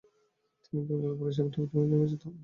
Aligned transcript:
তিনি 0.63 0.81
কলকাতা 0.89 1.15
পৌরসভার 1.19 1.47
deputy 1.47 1.73
mayor 1.73 1.89
নির্বাচিত 1.91 2.21
হন। 2.25 2.33